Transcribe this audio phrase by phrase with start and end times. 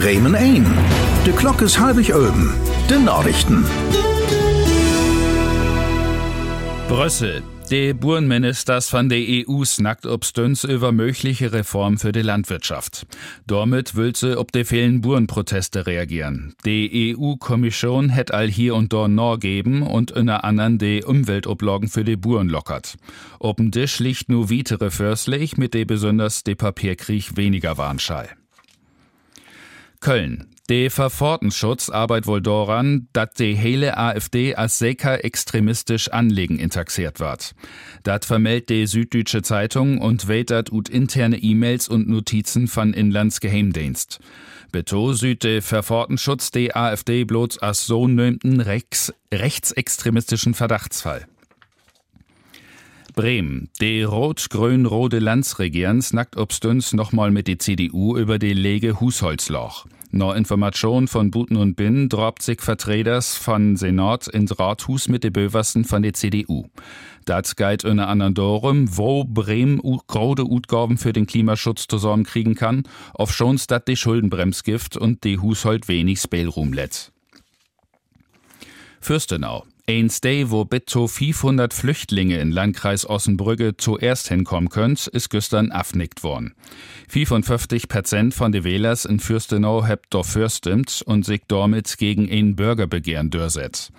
[0.00, 0.64] Bremen ein.
[1.26, 2.54] De Glock is halbig öben.
[2.88, 3.66] De Nachrichten.
[6.88, 7.42] Brüssel.
[7.70, 13.06] Die Burnministers von der EU snackt ob Stunts über mögliche Reform für die Landwirtschaft.
[13.46, 16.54] Damit will sie ob die vielen Burenproteste reagieren.
[16.64, 22.04] Die EU-Kommission hätt all hier und dort nor geben und unter anderem die Umweltoblagen für
[22.04, 22.96] die Buren lockert.
[23.38, 28.30] Oben Tisch liegt nur weitere Förslich, mit der besonders der Papierkrieg weniger Warnschall.
[30.00, 30.46] Köln.
[30.70, 37.54] De Verfortenschutz arbeit wohl daran, dat de hele AfD als Seker extremistisch Anlegen intaxiert wird.
[38.04, 44.20] Dat vermeldet die Süddeutsche Zeitung und weitert ut interne E-Mails und Notizen von Inlandsgeheimdienst.
[44.70, 51.26] Beto süd de Verfortenschutz de AfD bloß als so nömten rechts, rechtsextremistischen Verdachtsfall.
[53.12, 53.68] Bremen.
[53.80, 59.86] Die rot-grün-rote Landsregieren snackt obstüns nochmal mit die CDU über die Lege Husholzloch.
[60.12, 65.30] No Information von Buten und Bin drobt sich Vertreters von Senat ins Rathus mit de
[65.30, 66.64] Böversten von der CDU.
[67.26, 72.82] Dat geit unter anderem wo Bremen grode Utgaben für den Klimaschutz zusammenkriegen kann,
[73.14, 77.12] auf schon's dat die Schuldenbremsgift und die Hushold wenig Spielraum lässt.
[79.00, 79.64] Fürstenau.
[79.90, 85.72] Ein Stay, wo bis zu 500 Flüchtlinge in Landkreis Ossenbrügge zuerst hinkommen könnt, ist gestern
[85.72, 86.54] abnickt worden.
[87.08, 92.54] 55 Prozent von den Wählers in Fürstenau habt doch fürstimmt und sich damit gegen ein
[92.54, 93.90] Bürgerbegehren durchsetzt.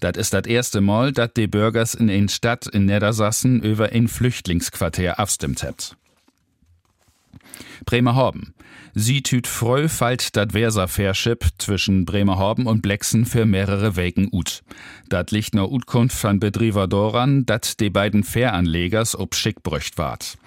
[0.00, 4.08] Das ist das erste Mal, dass die Bürgers in ein Stadt in Niedersassen über ein
[4.08, 5.96] Flüchtlingsquartier abstimmt habt.
[7.84, 8.54] Bremerhaven.
[8.98, 14.62] Sie tüt freu falt dat Versa-Fährschip zwischen Bremerhaven und Blexen für mehrere Wegen ut.
[15.10, 20.38] Dat liegt no Utkunft von Betrieber doran, dat de beiden Fähranlegers ob schick brücht ward.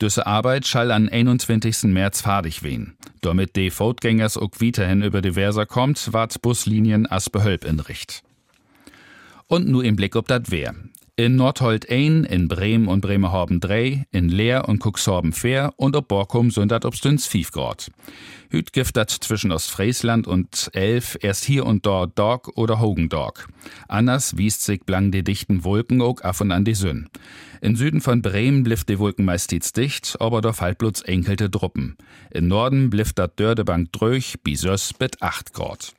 [0.00, 1.82] Düsse Arbeit schall an 21.
[1.92, 2.94] März fadig wehen.
[3.20, 8.22] Damit de Fotgängers ook weiterhin über de Versa kommt, ward Buslinien as Behölb in Richt.
[9.48, 10.74] Und nu im Blick ob dat Wehr.
[11.18, 16.06] In Nordhold 1, in Bremen und Bremerhaven 3, in Leer und Cuxhaven 4 und ob
[16.06, 17.90] Borkum sind dat obstüns 5 Grad.
[18.50, 23.48] Hüt gift dat zwischen Ostfriesland und Elf erst hier und dort Dog oder Hogendog.
[23.88, 27.08] Anders wiest sich blang die dichten Wolken auch af und an die Sünn.
[27.60, 31.96] In Süden von Bremen blifft die Wolken meistens dicht, aber fällt bloß enkelte Druppen.
[32.30, 35.97] In Norden blifft dat Dördebank dröch, bisös mit 8 Grad.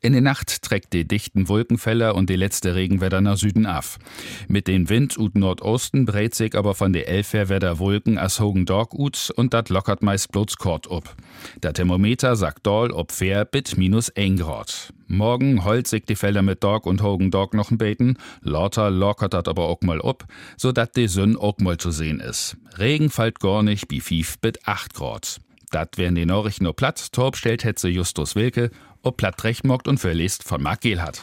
[0.00, 3.98] In der Nacht trägt die dichten Wolkenfeller und die letzte Regenwetter nach Süden af.
[4.46, 8.94] Mit den Wind ut Nordosten breit sich aber von der Elferwetter Wolken as Hogen Dog
[8.94, 11.16] ut und dat lockert meist bloß kort up.
[11.62, 14.92] Der Thermometer sagt doll ob fair bit minus 1 Grad.
[15.08, 19.34] Morgen holt sich die Felder mit Dog und Hogen Dog noch ein beten, lauter lockert
[19.34, 20.26] dat aber auch mal up,
[20.56, 22.56] so dat die Sünn auch mal zu sehen is.
[22.78, 25.40] Regen fällt gar nicht, bi 5 bit 8 Grad.
[25.70, 27.12] Dat wären die Nachrichten nur platt.
[27.12, 28.70] Torb stellt Hetze Justus Wilke
[29.02, 31.16] ob Plattrecht mockt und verliest von Mark Gehlhardt.